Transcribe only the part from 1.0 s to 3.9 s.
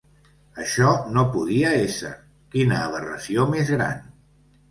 no podia ésser! ¡Quina aberració més